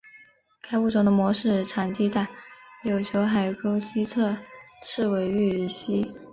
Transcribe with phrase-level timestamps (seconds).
[0.63, 2.27] 该物种的模式产地在
[2.83, 4.35] 琉球海沟西侧
[4.81, 6.11] 赤尾屿以西。